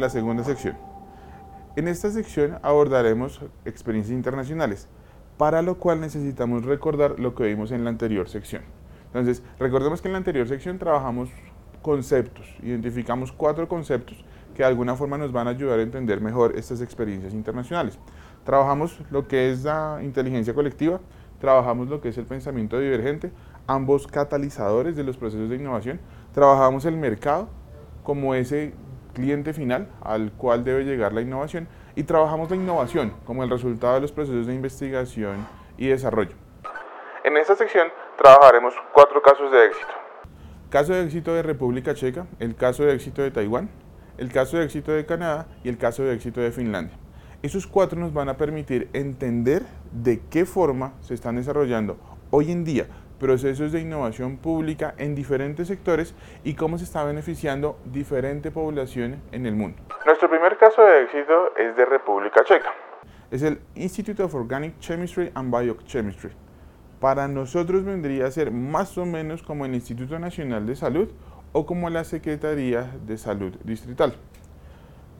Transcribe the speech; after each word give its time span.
la 0.00 0.10
segunda 0.10 0.44
sección. 0.44 0.76
En 1.76 1.86
esta 1.86 2.10
sección 2.10 2.58
abordaremos 2.62 3.40
experiencias 3.64 4.16
internacionales, 4.16 4.88
para 5.38 5.62
lo 5.62 5.78
cual 5.78 6.00
necesitamos 6.00 6.64
recordar 6.64 7.20
lo 7.20 7.34
que 7.34 7.44
vimos 7.44 7.70
en 7.70 7.84
la 7.84 7.90
anterior 7.90 8.28
sección. 8.28 8.62
Entonces, 9.06 9.42
recordemos 9.58 10.02
que 10.02 10.08
en 10.08 10.12
la 10.12 10.18
anterior 10.18 10.48
sección 10.48 10.78
trabajamos 10.78 11.30
conceptos, 11.82 12.46
identificamos 12.62 13.32
cuatro 13.32 13.68
conceptos 13.68 14.24
que 14.54 14.62
de 14.62 14.68
alguna 14.68 14.96
forma 14.96 15.16
nos 15.16 15.32
van 15.32 15.46
a 15.46 15.50
ayudar 15.50 15.78
a 15.78 15.82
entender 15.82 16.20
mejor 16.20 16.56
estas 16.56 16.80
experiencias 16.80 17.32
internacionales. 17.32 17.98
Trabajamos 18.44 19.00
lo 19.10 19.28
que 19.28 19.50
es 19.50 19.64
la 19.64 20.00
inteligencia 20.02 20.54
colectiva, 20.54 21.00
trabajamos 21.40 21.88
lo 21.88 22.00
que 22.00 22.10
es 22.10 22.18
el 22.18 22.26
pensamiento 22.26 22.78
divergente, 22.78 23.32
ambos 23.66 24.06
catalizadores 24.06 24.96
de 24.96 25.04
los 25.04 25.16
procesos 25.16 25.48
de 25.48 25.56
innovación, 25.56 26.00
trabajamos 26.34 26.84
el 26.84 26.96
mercado 26.96 27.48
como 28.02 28.34
ese 28.34 28.74
cliente 29.12 29.52
final 29.52 29.88
al 30.02 30.32
cual 30.32 30.64
debe 30.64 30.84
llegar 30.84 31.12
la 31.12 31.20
innovación 31.20 31.68
y 31.96 32.04
trabajamos 32.04 32.50
la 32.50 32.56
innovación 32.56 33.14
como 33.24 33.44
el 33.44 33.50
resultado 33.50 33.94
de 33.94 34.00
los 34.00 34.12
procesos 34.12 34.46
de 34.46 34.54
investigación 34.54 35.46
y 35.76 35.88
desarrollo. 35.88 36.34
En 37.24 37.36
esta 37.36 37.56
sección 37.56 37.88
trabajaremos 38.16 38.74
cuatro 38.92 39.20
casos 39.22 39.50
de 39.52 39.66
éxito. 39.66 39.92
Caso 40.70 40.92
de 40.92 41.04
éxito 41.04 41.34
de 41.34 41.42
República 41.42 41.94
Checa, 41.94 42.26
el 42.38 42.54
caso 42.54 42.84
de 42.84 42.94
éxito 42.94 43.22
de 43.22 43.30
Taiwán, 43.30 43.70
el 44.18 44.30
caso 44.30 44.58
de 44.58 44.64
éxito 44.64 44.92
de 44.92 45.04
Canadá 45.04 45.46
y 45.64 45.68
el 45.68 45.78
caso 45.78 46.02
de 46.02 46.14
éxito 46.14 46.40
de 46.40 46.52
Finlandia. 46.52 46.96
Esos 47.42 47.66
cuatro 47.66 47.98
nos 47.98 48.12
van 48.12 48.28
a 48.28 48.36
permitir 48.36 48.90
entender 48.92 49.64
de 49.92 50.20
qué 50.30 50.44
forma 50.44 50.92
se 51.00 51.14
están 51.14 51.36
desarrollando 51.36 51.98
hoy 52.30 52.52
en 52.52 52.64
día 52.64 52.86
procesos 53.20 53.70
de 53.70 53.80
innovación 53.80 54.38
pública 54.38 54.94
en 54.98 55.14
diferentes 55.14 55.68
sectores 55.68 56.14
y 56.42 56.54
cómo 56.54 56.78
se 56.78 56.84
está 56.84 57.04
beneficiando 57.04 57.78
diferente 57.84 58.50
población 58.50 59.22
en 59.30 59.46
el 59.46 59.54
mundo. 59.54 59.80
Nuestro 60.04 60.28
primer 60.28 60.56
caso 60.56 60.82
de 60.82 61.02
éxito 61.04 61.54
es 61.56 61.76
de 61.76 61.84
República 61.84 62.42
Checa. 62.44 62.72
Es 63.30 63.42
el 63.42 63.60
Institute 63.76 64.20
of 64.22 64.34
Organic 64.34 64.80
Chemistry 64.80 65.30
and 65.34 65.56
Biochemistry. 65.56 66.32
Para 66.98 67.28
nosotros 67.28 67.84
vendría 67.84 68.26
a 68.26 68.30
ser 68.30 68.50
más 68.50 68.98
o 68.98 69.06
menos 69.06 69.42
como 69.42 69.64
el 69.66 69.74
Instituto 69.74 70.18
Nacional 70.18 70.66
de 70.66 70.74
Salud 70.74 71.08
o 71.52 71.66
como 71.66 71.90
la 71.90 72.04
Secretaría 72.04 72.90
de 73.06 73.18
Salud 73.18 73.54
Distrital. 73.64 74.14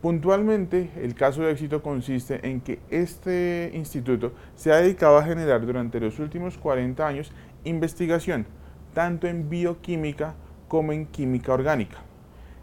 Puntualmente, 0.01 0.91
el 1.03 1.15
caso 1.15 1.43
de 1.43 1.53
éxito 1.53 1.83
consiste 1.83 2.49
en 2.49 2.63
que 2.63 2.79
este 2.89 3.71
instituto 3.75 4.33
se 4.55 4.73
ha 4.73 4.77
dedicado 4.77 5.19
a 5.19 5.25
generar 5.25 5.67
durante 5.67 6.01
los 6.01 6.19
últimos 6.19 6.57
40 6.57 7.07
años 7.07 7.33
investigación, 7.65 8.47
tanto 8.95 9.27
en 9.27 9.51
bioquímica 9.51 10.37
como 10.69 10.93
en 10.93 11.05
química 11.05 11.53
orgánica. 11.53 11.99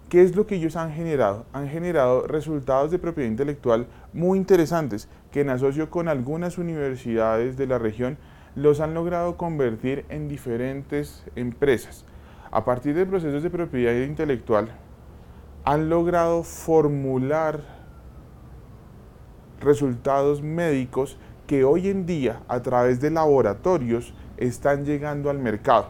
¿Qué 0.10 0.24
es 0.24 0.36
lo 0.36 0.48
que 0.48 0.56
ellos 0.56 0.76
han 0.78 0.94
generado? 0.94 1.46
Han 1.54 1.70
generado 1.70 2.26
resultados 2.26 2.90
de 2.90 2.98
propiedad 2.98 3.30
intelectual 3.30 3.86
muy 4.14 4.40
interesantes 4.40 5.08
que 5.32 5.42
en 5.42 5.52
asocio 5.52 5.92
con 5.92 6.08
algunas 6.08 6.58
universidades 6.58 7.56
de 7.56 7.68
la 7.68 7.78
región 7.78 8.18
los 8.56 8.80
han 8.80 8.96
logrado 8.96 9.38
convertir 9.38 10.06
en 10.10 10.28
diferentes 10.28 11.24
empresas. 11.36 12.04
A 12.50 12.66
partir 12.66 12.96
de 12.96 13.06
procesos 13.06 13.44
de 13.44 13.52
propiedad 13.52 13.94
intelectual, 14.02 14.72
han 15.68 15.90
logrado 15.90 16.44
formular 16.44 17.60
resultados 19.60 20.42
médicos 20.42 21.20
que 21.46 21.66
hoy 21.66 21.90
en 21.90 22.06
día 22.06 22.40
a 22.48 22.62
través 22.62 23.02
de 23.02 23.12
laboratorios 23.12 24.14
están 24.38 24.86
llegando 24.86 25.30
al 25.30 25.40
mercado. 25.40 25.90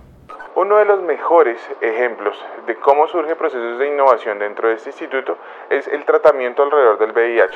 Uno 0.55 0.77
de 0.77 0.85
los 0.85 1.03
mejores 1.03 1.59
ejemplos 1.79 2.35
de 2.65 2.75
cómo 2.79 3.07
surgen 3.07 3.37
procesos 3.37 3.77
de 3.77 3.93
innovación 3.93 4.39
dentro 4.39 4.67
de 4.67 4.73
este 4.73 4.89
instituto 4.89 5.37
es 5.69 5.87
el 5.87 6.03
tratamiento 6.05 6.63
alrededor 6.63 6.97
del 6.97 7.11
VIH. 7.11 7.55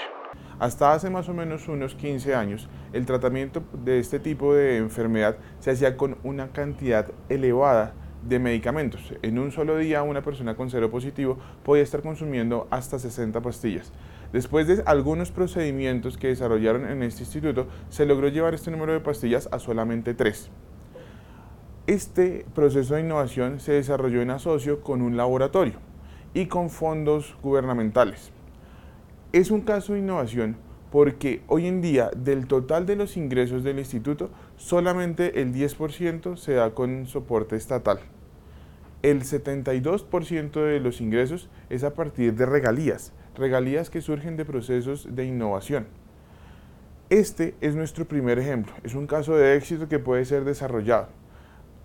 Hasta 0.59 0.93
hace 0.93 1.09
más 1.09 1.27
o 1.27 1.33
menos 1.33 1.67
unos 1.69 1.95
15 1.95 2.35
años, 2.35 2.69
el 2.93 3.07
tratamiento 3.07 3.63
de 3.73 3.97
este 3.97 4.19
tipo 4.19 4.53
de 4.53 4.77
enfermedad 4.77 5.37
se 5.57 5.71
hacía 5.71 5.97
con 5.97 6.19
una 6.21 6.51
cantidad 6.51 7.07
elevada 7.29 7.95
de 8.27 8.39
medicamentos. 8.39 9.13
En 9.21 9.39
un 9.39 9.51
solo 9.51 9.77
día 9.77 10.03
una 10.03 10.21
persona 10.21 10.55
con 10.55 10.69
cero 10.69 10.91
positivo 10.91 11.37
podía 11.63 11.83
estar 11.83 12.01
consumiendo 12.01 12.67
hasta 12.69 12.99
60 12.99 13.41
pastillas. 13.41 13.91
Después 14.33 14.67
de 14.67 14.83
algunos 14.85 15.31
procedimientos 15.31 16.17
que 16.17 16.27
desarrollaron 16.27 16.85
en 16.85 17.03
este 17.03 17.23
instituto, 17.23 17.67
se 17.89 18.05
logró 18.05 18.27
llevar 18.29 18.53
este 18.53 18.71
número 18.71 18.93
de 18.93 18.99
pastillas 18.99 19.49
a 19.51 19.59
solamente 19.59 20.13
3. 20.13 20.49
Este 21.87 22.45
proceso 22.53 22.95
de 22.95 23.01
innovación 23.01 23.59
se 23.59 23.73
desarrolló 23.73 24.21
en 24.21 24.29
asocio 24.29 24.81
con 24.81 25.01
un 25.01 25.17
laboratorio 25.17 25.79
y 26.33 26.45
con 26.45 26.69
fondos 26.69 27.35
gubernamentales. 27.41 28.31
Es 29.33 29.51
un 29.51 29.61
caso 29.61 29.93
de 29.93 29.99
innovación 29.99 30.55
porque 30.91 31.41
hoy 31.47 31.67
en 31.67 31.81
día 31.81 32.11
del 32.15 32.47
total 32.47 32.85
de 32.85 32.97
los 32.97 33.15
ingresos 33.15 33.63
del 33.63 33.79
instituto, 33.79 34.29
solamente 34.57 35.41
el 35.41 35.53
10% 35.53 36.35
se 36.35 36.53
da 36.53 36.75
con 36.75 37.07
soporte 37.07 37.55
estatal. 37.55 37.99
El 39.01 39.23
72% 39.23 40.51
de 40.51 40.79
los 40.81 40.99
ingresos 40.99 41.49
es 41.69 41.85
a 41.85 41.93
partir 41.93 42.35
de 42.35 42.45
regalías, 42.45 43.13
regalías 43.35 43.89
que 43.89 44.01
surgen 44.01 44.35
de 44.35 44.43
procesos 44.43 45.07
de 45.15 45.25
innovación. 45.25 45.87
Este 47.09 47.55
es 47.61 47.73
nuestro 47.73 48.05
primer 48.05 48.37
ejemplo, 48.37 48.73
es 48.83 48.93
un 48.93 49.07
caso 49.07 49.35
de 49.35 49.55
éxito 49.55 49.87
que 49.87 49.97
puede 49.97 50.25
ser 50.25 50.43
desarrollado. 50.43 51.07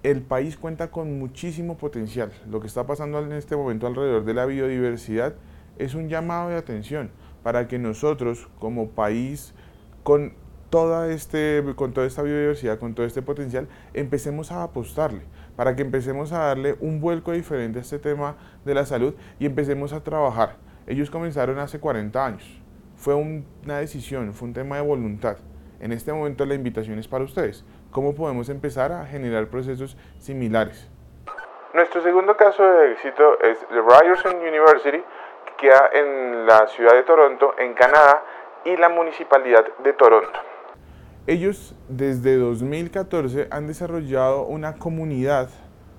El 0.02 0.22
país 0.22 0.56
cuenta 0.56 0.90
con 0.90 1.18
muchísimo 1.18 1.78
potencial. 1.78 2.32
Lo 2.48 2.60
que 2.60 2.66
está 2.66 2.86
pasando 2.86 3.18
en 3.20 3.32
este 3.32 3.56
momento 3.56 3.86
alrededor 3.86 4.24
de 4.24 4.34
la 4.34 4.46
biodiversidad 4.46 5.34
es 5.78 5.94
un 5.94 6.08
llamado 6.08 6.50
de 6.50 6.56
atención 6.56 7.10
para 7.46 7.68
que 7.68 7.78
nosotros 7.78 8.48
como 8.58 8.90
país 8.90 9.54
con 10.02 10.32
toda, 10.68 11.12
este, 11.12 11.62
con 11.76 11.92
toda 11.92 12.04
esta 12.04 12.22
biodiversidad, 12.22 12.80
con 12.80 12.96
todo 12.96 13.06
este 13.06 13.22
potencial, 13.22 13.68
empecemos 13.94 14.50
a 14.50 14.64
apostarle, 14.64 15.22
para 15.54 15.76
que 15.76 15.82
empecemos 15.82 16.32
a 16.32 16.38
darle 16.40 16.74
un 16.80 17.00
vuelco 17.00 17.30
diferente 17.30 17.78
a 17.78 17.82
este 17.82 18.00
tema 18.00 18.34
de 18.64 18.74
la 18.74 18.84
salud 18.84 19.14
y 19.38 19.46
empecemos 19.46 19.92
a 19.92 20.02
trabajar. 20.02 20.56
Ellos 20.88 21.08
comenzaron 21.08 21.60
hace 21.60 21.78
40 21.78 22.26
años. 22.26 22.60
Fue 22.96 23.14
una 23.14 23.78
decisión, 23.78 24.34
fue 24.34 24.48
un 24.48 24.54
tema 24.54 24.74
de 24.74 24.82
voluntad. 24.82 25.36
En 25.78 25.92
este 25.92 26.12
momento 26.12 26.44
la 26.46 26.54
invitación 26.54 26.98
es 26.98 27.06
para 27.06 27.22
ustedes. 27.22 27.64
¿Cómo 27.92 28.16
podemos 28.16 28.48
empezar 28.48 28.90
a 28.90 29.06
generar 29.06 29.46
procesos 29.46 29.96
similares? 30.18 30.90
Nuestro 31.74 32.02
segundo 32.02 32.36
caso 32.36 32.64
de 32.64 32.92
éxito 32.92 33.38
es 33.40 33.58
the 33.68 33.82
Ryerson 33.82 34.36
University, 34.38 35.04
queda 35.56 35.90
en 35.92 36.46
la 36.46 36.66
ciudad 36.68 36.94
de 36.94 37.02
Toronto, 37.02 37.54
en 37.58 37.74
Canadá, 37.74 38.22
y 38.64 38.76
la 38.76 38.88
municipalidad 38.88 39.64
de 39.82 39.92
Toronto. 39.92 40.38
Ellos 41.26 41.74
desde 41.88 42.36
2014 42.36 43.48
han 43.50 43.66
desarrollado 43.66 44.42
una 44.42 44.76
comunidad 44.76 45.48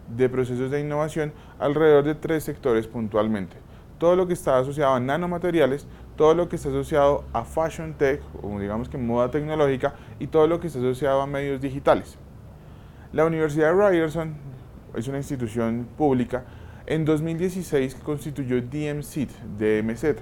de 0.07 0.29
procesos 0.29 0.71
de 0.71 0.79
innovación 0.79 1.33
alrededor 1.59 2.03
de 2.03 2.15
tres 2.15 2.43
sectores 2.43 2.87
puntualmente. 2.87 3.57
Todo 3.97 4.15
lo 4.15 4.27
que 4.27 4.33
está 4.33 4.57
asociado 4.57 4.93
a 4.93 4.99
nanomateriales, 4.99 5.87
todo 6.15 6.33
lo 6.33 6.47
que 6.49 6.55
está 6.55 6.69
asociado 6.69 7.23
a 7.33 7.43
fashion 7.43 7.93
tech, 7.93 8.21
o 8.41 8.59
digamos 8.59 8.89
que 8.89 8.97
moda 8.97 9.31
tecnológica, 9.31 9.95
y 10.19 10.27
todo 10.27 10.47
lo 10.47 10.59
que 10.59 10.67
está 10.67 10.79
asociado 10.79 11.21
a 11.21 11.27
medios 11.27 11.59
digitales. 11.61 12.17
La 13.11 13.25
Universidad 13.25 13.73
de 13.73 13.89
Ryerson 13.89 14.35
es 14.95 15.07
una 15.07 15.17
institución 15.17 15.87
pública 15.97 16.43
en 16.87 17.03
2016 17.03 17.95
constituyó 17.95 18.61
DMSIT, 18.61 19.29
DMZ. 19.59 20.21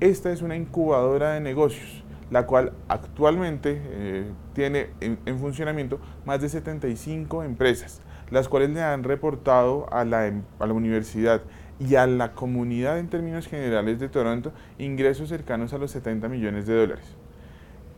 Esta 0.00 0.30
es 0.30 0.42
una 0.42 0.54
incubadora 0.54 1.32
de 1.32 1.40
negocios, 1.40 2.04
la 2.30 2.46
cual 2.46 2.74
actualmente 2.88 3.80
eh, 3.82 4.30
tiene 4.52 4.90
en, 5.00 5.38
funcionamiento 5.38 5.98
más 6.26 6.42
de 6.42 6.50
75 6.50 7.42
empresas, 7.42 8.02
las 8.30 8.48
cuales 8.48 8.70
le 8.70 8.82
han 8.82 9.02
reportado 9.02 9.90
a 9.90 10.04
la, 10.04 10.26
em, 10.26 10.42
a 10.58 10.66
la 10.66 10.74
universidad 10.74 11.40
y 11.80 11.94
a 11.94 12.06
la 12.06 12.32
comunidad 12.32 12.98
en 12.98 13.08
términos 13.08 13.46
generales 13.46 13.98
de 13.98 14.10
Toronto 14.10 14.52
ingresos 14.78 15.30
cercanos 15.30 15.72
a 15.72 15.78
los 15.78 15.90
70 15.90 16.28
millones 16.28 16.66
de 16.66 16.74
dólares. 16.74 17.16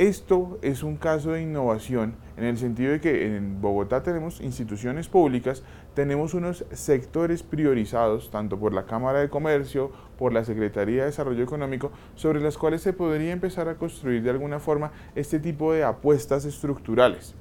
Esto 0.00 0.58
es 0.62 0.82
un 0.82 0.96
caso 0.96 1.32
de 1.32 1.42
innovación 1.42 2.14
en 2.38 2.44
el 2.44 2.56
sentido 2.56 2.92
de 2.92 3.02
que 3.02 3.36
en 3.36 3.60
Bogotá 3.60 4.02
tenemos 4.02 4.40
instituciones 4.40 5.08
públicas, 5.08 5.62
tenemos 5.94 6.34
unos 6.34 6.64
sectores 6.72 7.42
priorizados, 7.42 8.30
tanto 8.30 8.58
por 8.58 8.72
la 8.72 8.86
Cámara 8.86 9.20
de 9.20 9.28
Comercio, 9.28 9.90
por 10.18 10.32
la 10.32 10.44
Secretaría 10.44 11.02
de 11.02 11.06
Desarrollo 11.06 11.42
Económico, 11.42 11.90
sobre 12.14 12.40
las 12.40 12.58
cuales 12.58 12.82
se 12.82 12.92
podría 12.92 13.32
empezar 13.32 13.68
a 13.68 13.76
construir 13.76 14.22
de 14.22 14.30
alguna 14.30 14.60
forma 14.60 14.92
este 15.14 15.38
tipo 15.38 15.72
de 15.72 15.84
apuestas 15.84 16.44
estructurales. 16.44 17.34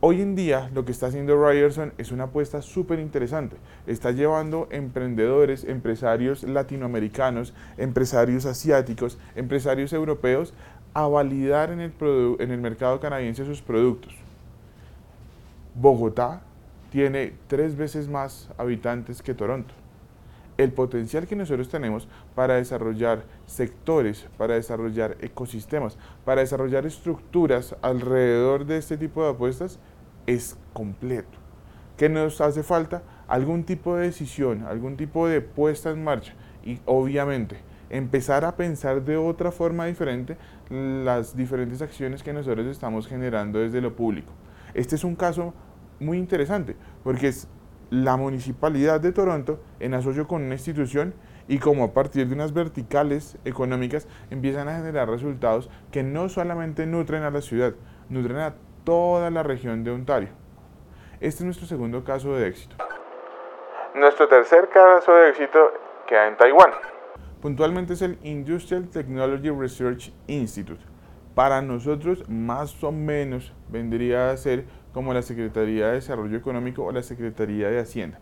Hoy 0.00 0.22
en 0.22 0.36
día 0.36 0.70
lo 0.72 0.84
que 0.84 0.92
está 0.92 1.06
haciendo 1.06 1.36
Ryerson 1.36 1.92
es 1.98 2.12
una 2.12 2.24
apuesta 2.24 2.62
súper 2.62 3.00
interesante. 3.00 3.56
Está 3.88 4.12
llevando 4.12 4.68
emprendedores, 4.70 5.64
empresarios 5.64 6.44
latinoamericanos, 6.44 7.52
empresarios 7.76 8.46
asiáticos, 8.46 9.18
empresarios 9.34 9.92
europeos 9.92 10.54
a 10.94 11.08
validar 11.08 11.72
en 11.72 11.80
el, 11.80 11.92
en 12.38 12.52
el 12.52 12.60
mercado 12.60 13.00
canadiense 13.00 13.44
sus 13.44 13.60
productos. 13.60 14.14
Bogotá 15.74 16.42
tiene 16.90 17.34
tres 17.46 17.76
veces 17.76 18.08
más 18.08 18.50
habitantes 18.58 19.22
que 19.22 19.34
Toronto. 19.34 19.74
el 20.58 20.72
potencial 20.72 21.28
que 21.28 21.36
nosotros 21.36 21.68
tenemos 21.68 22.08
para 22.34 22.54
desarrollar 22.54 23.22
sectores, 23.46 24.26
para 24.36 24.54
desarrollar 24.54 25.16
ecosistemas, 25.20 25.96
para 26.24 26.40
desarrollar 26.40 26.84
estructuras 26.84 27.76
alrededor 27.80 28.66
de 28.66 28.78
este 28.78 28.96
tipo 28.96 29.22
de 29.22 29.30
apuestas 29.30 29.78
es 30.26 30.58
completo. 30.72 31.38
¿Qué 31.96 32.08
nos 32.08 32.40
hace 32.40 32.64
falta? 32.64 33.02
Algún 33.28 33.64
tipo 33.64 33.96
de 33.96 34.06
decisión, 34.06 34.64
algún 34.64 34.96
tipo 34.96 35.28
de 35.28 35.40
puesta 35.40 35.90
en 35.90 36.02
marcha 36.02 36.34
y 36.64 36.80
obviamente 36.86 37.58
empezar 37.88 38.44
a 38.44 38.56
pensar 38.56 39.04
de 39.04 39.16
otra 39.16 39.52
forma 39.52 39.86
diferente 39.86 40.36
las 40.70 41.36
diferentes 41.36 41.80
acciones 41.82 42.22
que 42.22 42.32
nosotros 42.32 42.66
estamos 42.66 43.06
generando 43.06 43.60
desde 43.60 43.80
lo 43.80 43.94
público. 43.94 44.32
Este 44.74 44.96
es 44.96 45.04
un 45.04 45.14
caso 45.14 45.54
muy 46.00 46.18
interesante 46.18 46.76
porque 47.04 47.28
es 47.28 47.48
la 47.90 48.16
municipalidad 48.16 49.00
de 49.00 49.12
Toronto 49.12 49.60
en 49.80 49.94
asocio 49.94 50.28
con 50.28 50.42
una 50.42 50.54
institución 50.54 51.14
y 51.48 51.58
como 51.58 51.84
a 51.84 51.92
partir 51.94 52.28
de 52.28 52.34
unas 52.34 52.52
verticales 52.52 53.38
económicas 53.44 54.06
empiezan 54.30 54.68
a 54.68 54.76
generar 54.76 55.08
resultados 55.08 55.70
que 55.90 56.02
no 56.02 56.28
solamente 56.28 56.86
nutren 56.86 57.22
a 57.22 57.30
la 57.30 57.40
ciudad, 57.40 57.74
nutren 58.10 58.38
a 58.38 58.54
toda 58.84 59.30
la 59.30 59.42
región 59.42 59.84
de 59.84 59.90
Ontario. 59.90 60.28
Este 61.20 61.40
es 61.40 61.44
nuestro 61.44 61.66
segundo 61.66 62.04
caso 62.04 62.34
de 62.34 62.48
éxito. 62.48 62.76
Nuestro 63.94 64.28
tercer 64.28 64.68
caso 64.68 65.12
de 65.12 65.30
éxito 65.30 65.72
queda 66.06 66.28
en 66.28 66.36
Taiwán. 66.36 66.70
Puntualmente 67.40 67.94
es 67.94 68.02
el 68.02 68.18
Industrial 68.22 68.88
Technology 68.88 69.50
Research 69.50 70.12
Institute. 70.26 70.82
Para 71.34 71.62
nosotros 71.62 72.28
más 72.28 72.82
o 72.82 72.92
menos 72.92 73.52
vendría 73.68 74.30
a 74.30 74.36
ser 74.36 74.64
como 74.98 75.14
la 75.14 75.22
Secretaría 75.22 75.86
de 75.86 75.92
Desarrollo 75.92 76.36
Económico 76.36 76.82
o 76.82 76.90
la 76.90 77.04
Secretaría 77.04 77.68
de 77.68 77.78
Hacienda. 77.78 78.18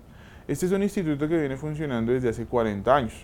Este 0.47 0.67
es 0.67 0.73
un 0.73 0.83
instituto 0.83 1.27
que 1.27 1.39
viene 1.39 1.57
funcionando 1.57 2.13
desde 2.13 2.29
hace 2.29 2.45
40 2.45 2.95
años. 2.95 3.15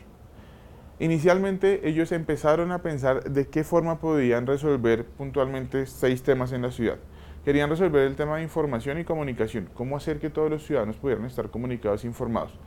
Inicialmente 0.98 1.86
ellos 1.86 2.12
empezaron 2.12 2.72
a 2.72 2.80
pensar 2.80 3.24
de 3.24 3.48
qué 3.48 3.62
forma 3.62 4.00
podían 4.00 4.46
resolver 4.46 5.04
puntualmente 5.04 5.84
seis 5.84 6.22
temas 6.22 6.52
en 6.52 6.62
la 6.62 6.70
ciudad. 6.70 6.96
Querían 7.44 7.68
resolver 7.68 8.06
el 8.06 8.16
tema 8.16 8.38
de 8.38 8.42
información 8.42 8.98
y 8.98 9.04
comunicación, 9.04 9.68
cómo 9.74 9.98
hacer 9.98 10.18
que 10.18 10.30
todos 10.30 10.50
los 10.50 10.64
ciudadanos 10.64 10.96
pudieran 10.96 11.26
estar 11.26 11.50
comunicados 11.50 12.04
e 12.04 12.06
informados. 12.06 12.58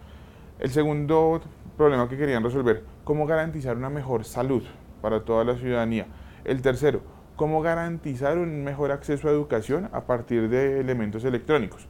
El 0.60 0.70
segundo 0.70 1.42
problema 1.78 2.08
que 2.08 2.16
querían 2.16 2.44
resolver, 2.44 2.84
cómo 3.04 3.26
garantizar 3.26 3.76
una 3.76 3.90
mejor 3.90 4.24
salud 4.24 4.62
para 5.02 5.26
toda 5.26 5.46
la 5.46 5.56
ciudadanía. 5.56 6.06
El 6.44 6.62
tercero, 6.62 7.02
cómo 7.36 7.62
garantizar 7.62 8.38
un 8.38 8.64
mejor 8.64 8.92
acceso 8.92 9.28
a 9.28 9.32
educación 9.32 9.90
a 9.92 10.06
partir 10.06 10.50
de 10.50 10.80
elementos 10.80 11.26
electrónicos. 11.26 11.88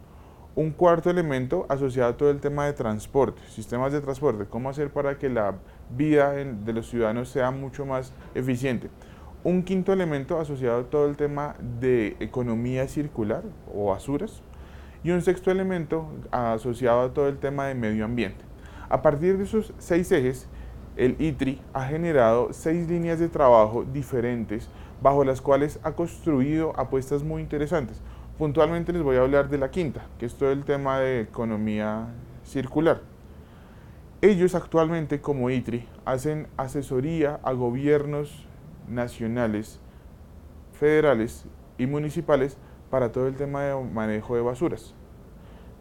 Un 0.56 0.72
cuarto 0.72 1.10
elemento 1.10 1.66
asociado 1.70 2.12
a 2.12 2.18
todo 2.18 2.32
el 2.32 2.40
tema 2.40 2.66
de 2.66 2.74
transporte, 2.74 3.42
sistemas 3.50 3.92
de 3.92 4.02
transporte, 4.02 4.46
cómo 4.46 4.70
hacer 4.70 4.90
para 4.90 5.18
que 5.18 5.30
la 5.30 5.56
vida 5.96 6.32
de 6.32 6.74
los 6.74 6.90
ciudadanos 6.90 7.30
sea 7.30 7.52
mucho 7.52 7.86
más 7.86 8.14
eficiente. 8.34 8.90
Un 9.44 9.64
quinto 9.64 9.94
elemento 9.94 10.40
asociado 10.40 10.80
a 10.80 10.84
todo 10.86 11.08
el 11.08 11.18
tema 11.18 11.56
de 11.80 12.16
economía 12.20 12.88
circular 12.88 13.44
o 13.74 13.88
basuras. 13.88 14.42
Y 15.04 15.12
un 15.12 15.22
sexto 15.22 15.52
elemento 15.52 16.10
asociado 16.32 17.02
a 17.02 17.14
todo 17.14 17.28
el 17.28 17.38
tema 17.38 17.68
de 17.68 17.76
medio 17.76 18.06
ambiente. 18.06 18.44
A 18.90 19.04
partir 19.04 19.38
de 19.38 19.44
esos 19.44 19.72
seis 19.78 20.12
ejes, 20.12 20.48
el 20.98 21.16
ITRI 21.20 21.62
ha 21.74 21.86
generado 21.86 22.54
seis 22.54 22.88
líneas 22.88 23.20
de 23.20 23.28
trabajo 23.28 23.84
diferentes 23.84 24.70
bajo 25.02 25.26
las 25.26 25.42
cuales 25.42 25.80
ha 25.84 25.92
construido 25.92 26.78
apuestas 26.80 27.24
muy 27.24 27.42
interesantes. 27.42 28.02
Puntualmente 28.38 28.94
les 28.94 29.04
voy 29.04 29.18
a 29.18 29.22
hablar 29.22 29.50
de 29.50 29.58
la 29.58 29.72
quinta, 29.72 30.06
que 30.20 30.26
es 30.26 30.36
todo 30.36 30.52
el 30.52 30.64
tema 30.64 31.00
de 31.00 31.22
economía 31.22 32.08
circular. 32.44 33.02
Ellos 34.22 34.56
actualmente 34.56 35.22
como 35.22 35.50
ITRI 35.50 35.88
hacen 36.06 36.48
asesoría 36.58 37.40
a 37.44 37.52
gobiernos 37.52 38.46
nacionales, 38.88 39.80
federales 40.74 41.46
y 41.78 41.88
municipales 41.88 42.58
para 42.90 43.12
todo 43.12 43.28
el 43.28 43.36
tema 43.36 43.64
de 43.64 43.76
manejo 43.84 44.36
de 44.36 44.42
basuras. 44.42 44.94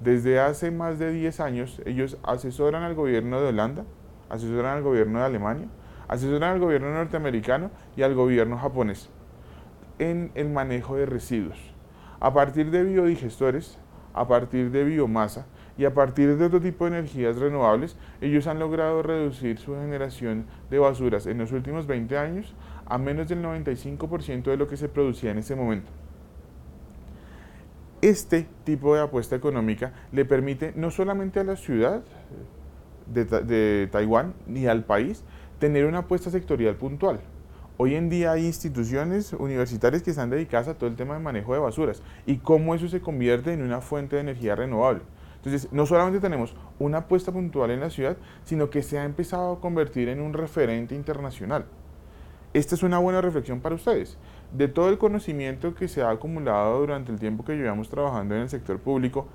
Desde 0.00 0.40
hace 0.40 0.70
más 0.70 0.98
de 0.98 1.12
10 1.12 1.40
años 1.40 1.80
ellos 1.86 2.18
asesoran 2.24 2.82
al 2.82 2.94
gobierno 2.94 3.40
de 3.40 3.48
Holanda, 3.48 3.84
asesoran 4.28 4.76
al 4.76 4.82
gobierno 4.82 5.20
de 5.20 5.24
Alemania, 5.24 5.68
asesoran 6.08 6.54
al 6.54 6.60
gobierno 6.60 6.92
norteamericano 6.92 7.70
y 7.96 8.02
al 8.02 8.14
gobierno 8.14 8.58
japonés 8.58 9.10
en 9.98 10.30
el 10.34 10.50
manejo 10.50 10.96
de 10.96 11.06
residuos. 11.06 11.58
A 12.20 12.32
partir 12.32 12.70
de 12.70 12.82
biodigestores, 12.84 13.78
a 14.12 14.26
partir 14.26 14.70
de 14.70 14.84
biomasa 14.84 15.46
y 15.76 15.84
a 15.84 15.94
partir 15.94 16.36
de 16.36 16.44
otro 16.46 16.60
tipo 16.60 16.84
de 16.84 16.98
energías 16.98 17.36
renovables, 17.36 17.96
ellos 18.20 18.46
han 18.46 18.58
logrado 18.58 19.02
reducir 19.02 19.58
su 19.58 19.74
generación 19.74 20.46
de 20.70 20.78
basuras 20.78 21.26
en 21.26 21.38
los 21.38 21.52
últimos 21.52 21.86
20 21.86 22.16
años 22.16 22.54
a 22.86 22.98
menos 22.98 23.28
del 23.28 23.42
95% 23.42 24.44
de 24.44 24.56
lo 24.56 24.68
que 24.68 24.76
se 24.76 24.88
producía 24.88 25.30
en 25.30 25.38
ese 25.38 25.56
momento. 25.56 25.90
Este 28.02 28.46
tipo 28.64 28.94
de 28.94 29.02
apuesta 29.02 29.34
económica 29.34 29.92
le 30.12 30.24
permite 30.24 30.72
no 30.76 30.90
solamente 30.90 31.40
a 31.40 31.44
la 31.44 31.56
ciudad 31.56 32.02
de, 33.06 33.88
Taiwán 33.90 34.34
ni 34.46 34.66
al 34.66 34.84
país 34.84 35.24
tener 35.58 35.86
una 35.86 36.00
apuesta 36.00 36.30
sectorial 36.30 36.76
puntual. 36.76 37.20
Hoy 37.76 37.96
en 37.96 38.08
día 38.08 38.32
hay 38.32 38.46
instituciones 38.46 39.32
universitarias 39.32 40.02
que 40.02 40.10
están 40.10 40.30
dedicadas 40.30 40.68
a 40.68 40.74
todo 40.74 40.88
el 40.88 40.96
tema 40.96 41.14
de 41.14 41.20
manejo 41.20 41.54
de 41.54 41.60
basuras 41.60 42.02
y 42.24 42.36
cómo 42.36 42.74
eso 42.74 42.88
se 42.88 43.00
convierte 43.00 43.52
en 43.52 43.62
una 43.62 43.80
fuente 43.80 44.16
de 44.16 44.22
energía 44.22 44.54
renovable. 44.54 45.02
Entonces, 45.36 45.70
no 45.72 45.84
solamente 45.84 46.20
tenemos 46.20 46.54
una 46.78 46.98
apuesta 46.98 47.32
puntual 47.32 47.70
en 47.70 47.80
la 47.80 47.90
ciudad, 47.90 48.16
sino 48.44 48.70
que 48.70 48.82
se 48.82 48.98
ha 48.98 49.04
empezado 49.04 49.52
a 49.52 49.60
convertir 49.60 50.08
en 50.08 50.20
un 50.20 50.32
referente 50.32 50.94
internacional. 50.94 51.66
Esta 52.54 52.76
es 52.76 52.82
una 52.84 52.98
buena 52.98 53.20
reflexión 53.20 53.60
para 53.60 53.74
ustedes. 53.74 54.16
De 54.52 54.68
todo 54.68 54.88
el 54.88 54.96
conocimiento 54.96 55.74
que 55.74 55.88
se 55.88 56.02
ha 56.02 56.10
acumulado 56.10 56.78
durante 56.78 57.10
el 57.10 57.18
tiempo 57.18 57.44
que 57.44 57.56
llevamos 57.56 57.88
trabajando 57.88 58.36
en 58.36 58.42
el 58.42 58.48
sector 58.48 58.78
público, 58.78 59.26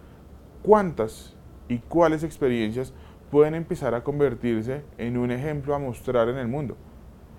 ¿cuántas 0.63 1.36
y 1.68 1.80
cuáles 1.80 2.24
experiencias 2.24 2.94
pueden 3.31 3.55
empezar 3.55 3.93
a 3.95 4.03
convertirse 4.03 4.83
en 4.97 5.17
un 5.17 5.31
ejemplo 5.31 5.75
a 5.75 5.79
mostrar 5.79 6.29
en 6.29 6.37
el 6.37 6.47
mundo? 6.47 6.77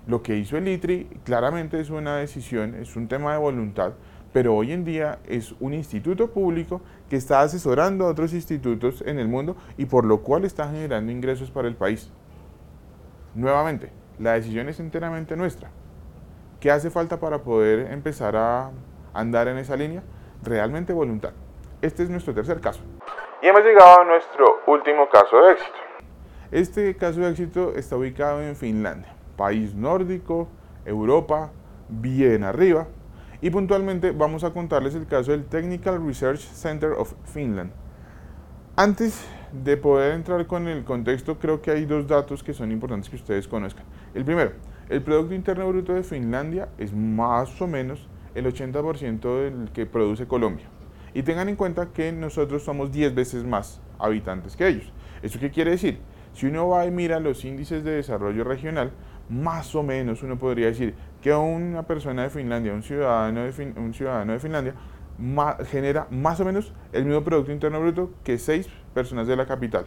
Lo 0.07 0.23
que 0.23 0.37
hizo 0.37 0.57
el 0.57 0.67
ITRI 0.67 1.05
claramente 1.23 1.79
es 1.79 1.89
una 1.89 2.17
decisión, 2.17 2.75
es 2.75 2.95
un 2.95 3.07
tema 3.07 3.33
de 3.33 3.39
voluntad, 3.39 3.93
pero 4.33 4.55
hoy 4.55 4.71
en 4.71 4.83
día 4.83 5.19
es 5.27 5.53
un 5.59 5.73
instituto 5.73 6.31
público 6.31 6.81
que 7.09 7.17
está 7.17 7.41
asesorando 7.41 8.05
a 8.05 8.09
otros 8.09 8.33
institutos 8.33 9.03
en 9.05 9.19
el 9.19 9.27
mundo 9.27 9.55
y 9.77 9.85
por 9.85 10.05
lo 10.05 10.21
cual 10.21 10.45
está 10.45 10.69
generando 10.69 11.11
ingresos 11.11 11.51
para 11.51 11.67
el 11.67 11.75
país. 11.75 12.11
Nuevamente, 13.35 13.91
la 14.19 14.33
decisión 14.33 14.69
es 14.69 14.79
enteramente 14.79 15.35
nuestra. 15.35 15.69
¿Qué 16.59 16.71
hace 16.71 16.89
falta 16.89 17.19
para 17.19 17.39
poder 17.39 17.91
empezar 17.91 18.35
a 18.35 18.71
andar 19.13 19.47
en 19.47 19.57
esa 19.57 19.75
línea? 19.75 20.03
Realmente 20.43 20.93
voluntad. 20.93 21.33
Este 21.81 22.03
es 22.03 22.09
nuestro 22.09 22.33
tercer 22.33 22.61
caso. 22.61 22.81
Y 23.41 23.47
hemos 23.47 23.63
llegado 23.63 24.01
a 24.01 24.05
nuestro 24.05 24.61
último 24.67 25.09
caso 25.09 25.41
de 25.41 25.53
éxito. 25.53 25.80
Este 26.51 26.97
caso 26.97 27.21
de 27.21 27.29
éxito 27.29 27.73
está 27.77 27.95
ubicado 27.95 28.43
en 28.43 28.57
Finlandia, 28.57 29.15
país 29.37 29.73
nórdico, 29.73 30.49
Europa, 30.83 31.49
bien 31.87 32.43
arriba, 32.43 32.89
y 33.41 33.49
puntualmente 33.51 34.11
vamos 34.11 34.43
a 34.43 34.51
contarles 34.51 34.93
el 34.95 35.07
caso 35.07 35.31
del 35.31 35.45
Technical 35.45 36.05
Research 36.05 36.41
Center 36.41 36.91
of 36.91 37.13
Finland. 37.23 37.71
Antes 38.75 39.25
de 39.63 39.77
poder 39.77 40.13
entrar 40.13 40.45
con 40.45 40.67
el 40.67 40.83
contexto, 40.83 41.39
creo 41.39 41.61
que 41.61 41.71
hay 41.71 41.85
dos 41.85 42.05
datos 42.05 42.43
que 42.43 42.53
son 42.53 42.69
importantes 42.73 43.09
que 43.09 43.15
ustedes 43.15 43.47
conozcan. 43.47 43.85
El 44.13 44.25
primero, 44.25 44.51
el 44.89 45.01
Producto 45.01 45.33
Interno 45.33 45.69
Bruto 45.69 45.93
de 45.93 46.03
Finlandia 46.03 46.67
es 46.77 46.93
más 46.93 47.61
o 47.61 47.67
menos 47.67 48.09
el 48.35 48.45
80% 48.45 49.41
del 49.41 49.71
que 49.71 49.85
produce 49.85 50.27
Colombia. 50.27 50.65
Y 51.13 51.23
tengan 51.23 51.47
en 51.47 51.55
cuenta 51.55 51.93
que 51.93 52.11
nosotros 52.11 52.63
somos 52.63 52.91
10 52.91 53.15
veces 53.15 53.45
más 53.45 53.79
habitantes 53.99 54.57
que 54.57 54.67
ellos. 54.67 54.91
¿Eso 55.21 55.39
qué 55.39 55.49
quiere 55.49 55.71
decir? 55.71 55.99
Si 56.33 56.45
uno 56.45 56.69
va 56.69 56.85
y 56.85 56.91
mira 56.91 57.19
los 57.19 57.43
índices 57.43 57.83
de 57.83 57.91
desarrollo 57.91 58.43
regional, 58.43 58.91
más 59.29 59.75
o 59.75 59.83
menos 59.83 60.23
uno 60.23 60.37
podría 60.37 60.67
decir 60.67 60.95
que 61.21 61.33
una 61.33 61.83
persona 61.83 62.23
de 62.23 62.29
Finlandia, 62.29 62.73
un 62.73 62.83
ciudadano 62.83 63.43
de, 63.43 63.73
un 63.77 63.93
ciudadano 63.93 64.33
de 64.33 64.39
Finlandia, 64.39 64.75
genera 65.65 66.07
más 66.09 66.39
o 66.39 66.45
menos 66.45 66.73
el 66.93 67.05
mismo 67.05 67.23
Producto 67.23 67.51
Interno 67.51 67.79
Bruto 67.79 68.11
que 68.23 68.37
seis 68.37 68.67
personas 68.93 69.27
de 69.27 69.35
la 69.35 69.45
capital, 69.45 69.85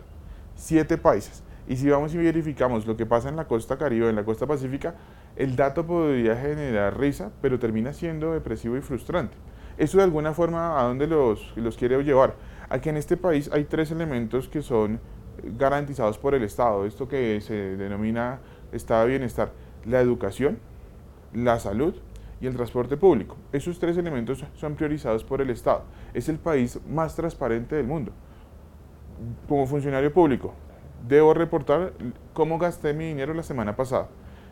siete 0.54 0.96
países. 0.98 1.42
Y 1.66 1.76
si 1.76 1.88
vamos 1.88 2.14
y 2.14 2.18
verificamos 2.18 2.86
lo 2.86 2.96
que 2.96 3.06
pasa 3.06 3.30
en 3.30 3.36
la 3.36 3.46
costa 3.46 3.78
caribe, 3.78 4.10
en 4.10 4.16
la 4.16 4.24
costa 4.24 4.46
pacífica, 4.46 4.94
el 5.36 5.56
dato 5.56 5.86
podría 5.86 6.36
generar 6.36 6.98
risa, 6.98 7.30
pero 7.40 7.58
termina 7.58 7.92
siendo 7.92 8.32
depresivo 8.32 8.76
y 8.76 8.82
frustrante. 8.82 9.36
Eso 9.78 9.98
de 9.98 10.04
alguna 10.04 10.34
forma, 10.34 10.78
¿a 10.78 10.84
dónde 10.84 11.06
los, 11.06 11.56
los 11.56 11.76
quiere 11.76 12.02
llevar? 12.04 12.34
A 12.68 12.80
que 12.80 12.90
en 12.90 12.96
este 12.96 13.16
país 13.16 13.50
hay 13.52 13.64
tres 13.64 13.90
elementos 13.90 14.48
que 14.48 14.62
son 14.62 15.00
garantizados 15.43 16.19
por 16.19 16.35
el 16.35 16.43
Estado, 16.43 16.85
esto 16.87 17.09
que 17.09 17.41
se 17.41 17.76
denomina 17.76 18.41
estado 18.73 19.05
de 19.05 19.11
bienestar, 19.11 19.53
la 19.85 20.00
educación, 20.00 20.59
la 21.33 21.59
salud 21.59 21.95
y 22.41 22.47
el 22.47 22.55
transporte 22.55 22.97
público. 22.97 23.37
Esos 23.53 23.79
tres 23.79 23.97
elementos 23.97 24.45
son 24.55 24.75
priorizados 24.75 25.25
por 25.25 25.41
el 25.41 25.50
Estado. 25.50 25.83
Es 26.12 26.29
el 26.29 26.38
país 26.38 26.79
más 26.88 27.14
transparente 27.14 27.76
del 27.76 27.87
mundo. 27.87 28.12
Como 29.49 29.67
funcionario 29.67 30.12
público, 30.12 30.55
debo 31.09 31.35
reportar 31.35 31.93
cómo 32.33 32.59
gasté 32.59 32.93
mi 32.95 33.07
dinero 33.07 33.35
la 33.35 33.43
semana 33.43 33.76
pasada. 33.76 34.09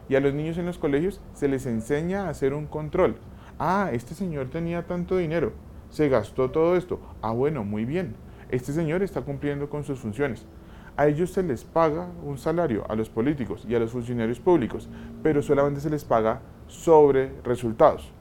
Y 0.09 0.15
a 0.15 0.21
los 0.21 0.35
niños 0.35 0.59
en 0.59 0.67
los 0.67 0.79
colegios 0.79 1.21
se 1.35 1.49
les 1.49 1.67
enseña 1.67 2.27
a 2.27 2.31
hacer 2.31 2.55
un 2.55 2.67
control. 2.67 3.17
Ah, 3.59 3.91
este 3.93 4.15
señor 4.15 4.49
tenía 4.49 4.87
tanto 4.87 5.17
dinero, 5.17 5.53
se 5.91 6.09
gastó 6.09 6.51
todo 6.51 6.77
esto. 6.77 7.01
Ah, 7.21 7.33
bueno, 7.33 7.65
muy 7.65 7.85
bien. 7.85 8.15
Este 8.51 8.73
señor 8.73 9.03
está 9.03 9.23
cumpliendo 9.23 9.71
con 9.71 9.85
sus 9.85 9.99
funciones. 9.99 10.47
A 10.97 11.07
ellos 11.07 11.31
se 11.31 11.43
les 11.43 11.65
paga 11.65 12.09
un 12.23 12.37
salario, 12.37 12.85
a 12.89 12.95
los 12.95 13.09
políticos 13.09 13.65
y 13.69 13.75
a 13.75 13.79
los 13.79 13.91
funcionarios 13.91 14.41
públicos, 14.41 14.89
pero 15.23 15.43
solamente 15.43 15.81
se 15.81 15.89
les 15.89 16.05
paga 16.05 16.41
sobre 16.67 17.33
resultados. 17.45 18.13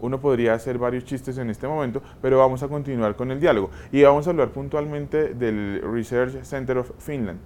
Uno 0.00 0.20
podría 0.20 0.54
hacer 0.54 0.78
varios 0.78 1.04
chistes 1.04 1.38
en 1.38 1.50
este 1.50 1.68
momento, 1.68 2.02
pero 2.22 2.38
vamos 2.38 2.62
a 2.62 2.68
continuar 2.68 3.16
con 3.16 3.30
el 3.30 3.40
diálogo 3.40 3.70
y 3.92 4.02
vamos 4.02 4.26
a 4.26 4.30
hablar 4.30 4.50
puntualmente 4.50 5.34
del 5.34 5.82
Research 5.82 6.42
Center 6.42 6.78
of 6.78 6.90
Finland. 6.98 7.38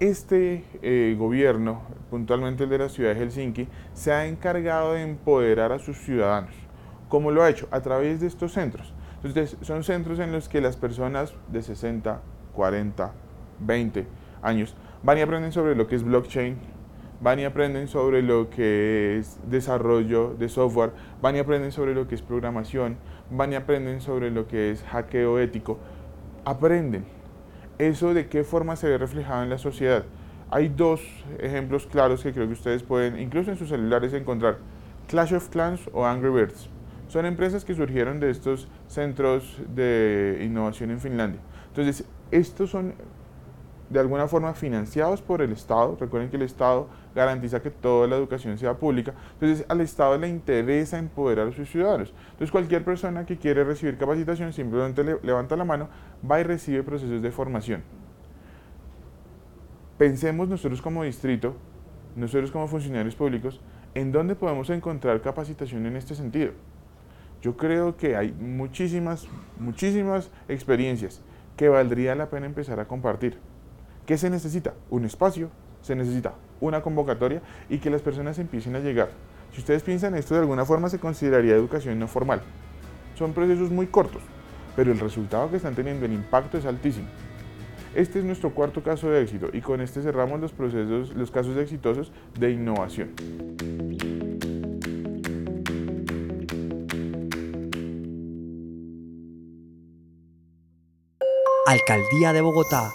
Este 0.00 0.64
eh, 0.82 1.14
gobierno, 1.18 1.82
puntualmente 2.10 2.64
el 2.64 2.70
de 2.70 2.78
la 2.78 2.88
ciudad 2.88 3.14
de 3.14 3.20
Helsinki, 3.20 3.68
se 3.92 4.12
ha 4.12 4.26
encargado 4.26 4.94
de 4.94 5.02
empoderar 5.02 5.72
a 5.72 5.78
sus 5.78 5.98
ciudadanos. 5.98 6.54
¿Cómo 7.08 7.30
lo 7.30 7.42
ha 7.42 7.50
hecho? 7.50 7.68
A 7.70 7.80
través 7.80 8.20
de 8.20 8.26
estos 8.26 8.52
centros. 8.52 8.92
Entonces, 9.22 9.56
son 9.62 9.84
centros 9.84 10.18
en 10.18 10.32
los 10.32 10.48
que 10.48 10.60
las 10.60 10.76
personas 10.76 11.32
de 11.48 11.62
60, 11.62 12.20
40, 12.54 13.12
20 13.60 14.06
años 14.42 14.76
van 15.04 15.18
y 15.18 15.20
aprenden 15.20 15.52
sobre 15.52 15.76
lo 15.76 15.86
que 15.86 15.96
es 15.96 16.02
blockchain, 16.02 16.56
van 17.20 17.38
y 17.38 17.44
aprenden 17.44 17.88
sobre 17.88 18.22
lo 18.22 18.48
que 18.48 19.18
es 19.18 19.38
desarrollo 19.48 20.34
de 20.38 20.48
software, 20.48 20.92
van 21.20 21.36
y 21.36 21.38
aprenden 21.40 21.72
sobre 21.72 21.94
lo 21.94 22.08
que 22.08 22.14
es 22.14 22.22
programación, 22.22 22.96
van 23.30 23.52
y 23.52 23.56
aprenden 23.56 24.00
sobre 24.00 24.30
lo 24.30 24.48
que 24.48 24.70
es 24.70 24.82
hackeo 24.84 25.38
ético. 25.38 25.78
Aprenden. 26.46 27.04
¿Eso 27.78 28.14
de 28.14 28.28
qué 28.28 28.44
forma 28.44 28.76
se 28.76 28.88
ve 28.88 28.98
reflejado 28.98 29.42
en 29.42 29.50
la 29.50 29.58
sociedad? 29.58 30.04
Hay 30.50 30.68
dos 30.68 31.02
ejemplos 31.38 31.86
claros 31.86 32.22
que 32.22 32.32
creo 32.32 32.46
que 32.46 32.52
ustedes 32.52 32.82
pueden, 32.82 33.18
incluso 33.18 33.50
en 33.50 33.58
sus 33.58 33.68
celulares, 33.68 34.12
encontrar. 34.14 34.58
Clash 35.06 35.34
of 35.34 35.48
Clans 35.50 35.82
o 35.92 36.06
Angry 36.06 36.30
Birds. 36.30 36.70
Son 37.08 37.26
empresas 37.26 37.64
que 37.64 37.74
surgieron 37.74 38.20
de 38.20 38.30
estos 38.30 38.68
centros 38.86 39.60
de 39.74 40.40
innovación 40.42 40.90
en 40.90 41.00
Finlandia. 41.00 41.40
Entonces, 41.68 42.06
estos 42.30 42.70
son 42.70 42.94
de 43.90 44.00
alguna 44.00 44.26
forma 44.26 44.54
financiados 44.54 45.22
por 45.22 45.42
el 45.42 45.52
Estado. 45.52 45.96
Recuerden 46.00 46.30
que 46.30 46.36
el 46.36 46.42
Estado 46.42 46.88
garantiza 47.14 47.62
que 47.62 47.70
toda 47.70 48.06
la 48.06 48.16
educación 48.16 48.58
sea 48.58 48.74
pública. 48.74 49.14
Entonces, 49.34 49.64
al 49.68 49.80
Estado 49.80 50.18
le 50.18 50.28
interesa 50.28 50.98
empoderar 50.98 51.48
a 51.48 51.52
sus 51.52 51.70
ciudadanos. 51.70 52.12
Entonces, 52.32 52.50
cualquier 52.50 52.84
persona 52.84 53.24
que 53.24 53.36
quiere 53.36 53.62
recibir 53.62 53.96
capacitación 53.96 54.52
simplemente 54.52 55.04
levanta 55.22 55.56
la 55.56 55.64
mano, 55.64 55.88
va 56.28 56.40
y 56.40 56.42
recibe 56.42 56.82
procesos 56.82 57.22
de 57.22 57.30
formación. 57.30 57.82
Pensemos 59.98 60.48
nosotros 60.48 60.82
como 60.82 61.04
distrito, 61.04 61.54
nosotros 62.16 62.50
como 62.50 62.66
funcionarios 62.66 63.14
públicos, 63.14 63.60
en 63.94 64.10
dónde 64.10 64.34
podemos 64.34 64.70
encontrar 64.70 65.20
capacitación 65.20 65.86
en 65.86 65.96
este 65.96 66.16
sentido. 66.16 66.52
Yo 67.42 67.56
creo 67.56 67.96
que 67.96 68.16
hay 68.16 68.32
muchísimas, 68.32 69.28
muchísimas 69.60 70.30
experiencias 70.48 71.22
que 71.56 71.68
valdría 71.68 72.14
la 72.14 72.30
pena 72.30 72.46
empezar 72.46 72.80
a 72.80 72.86
compartir. 72.86 73.38
¿Qué 74.06 74.18
se 74.18 74.30
necesita? 74.30 74.74
Un 74.90 75.04
espacio, 75.04 75.50
se 75.82 75.94
necesita 75.94 76.34
una 76.60 76.82
convocatoria 76.82 77.42
y 77.68 77.78
que 77.78 77.90
las 77.90 78.02
personas 78.02 78.38
empiecen 78.38 78.76
a 78.76 78.80
llegar. 78.80 79.10
Si 79.52 79.60
ustedes 79.60 79.82
piensan 79.82 80.14
esto 80.14 80.34
de 80.34 80.40
alguna 80.40 80.64
forma 80.64 80.88
se 80.88 80.98
consideraría 80.98 81.54
educación 81.54 81.98
no 81.98 82.08
formal. 82.08 82.42
Son 83.14 83.32
procesos 83.32 83.70
muy 83.70 83.86
cortos, 83.86 84.22
pero 84.74 84.90
el 84.90 84.98
resultado 84.98 85.50
que 85.50 85.56
están 85.56 85.74
teniendo, 85.74 86.06
el 86.06 86.12
impacto 86.12 86.58
es 86.58 86.66
altísimo. 86.66 87.06
Este 87.94 88.18
es 88.18 88.24
nuestro 88.24 88.50
cuarto 88.50 88.82
caso 88.82 89.08
de 89.08 89.22
éxito 89.22 89.48
y 89.52 89.60
con 89.60 89.80
este 89.80 90.02
cerramos 90.02 90.40
los 90.40 90.52
procesos, 90.52 91.14
los 91.14 91.30
casos 91.30 91.56
exitosos 91.56 92.12
de 92.38 92.50
innovación. 92.50 93.10
Alcaldía 101.66 102.34
de 102.34 102.42
Bogotá 102.42 102.94